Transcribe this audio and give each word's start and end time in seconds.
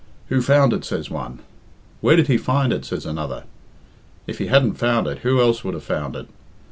'Who 0.29 0.41
found 0.41 0.73
it!' 0.73 0.83
says 0.83 1.11
one. 1.11 1.41
'Where 1.99 2.15
did 2.15 2.25
he 2.25 2.35
find 2.35 2.73
it?' 2.73 2.85
says 2.85 3.05
another. 3.05 3.43
'If 4.25 4.39
he 4.39 4.47
hadn't 4.47 4.79
found 4.79 5.05
it, 5.05 5.19
who 5.19 5.39
else 5.39 5.63
would 5.63 5.75
have 5.75 5.83
found 5.83 6.15
it?' 6.15 6.27